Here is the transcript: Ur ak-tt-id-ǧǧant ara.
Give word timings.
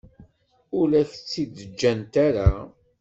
Ur 0.79 0.89
ak-tt-id-ǧǧant 1.01 2.13
ara. 2.27 2.49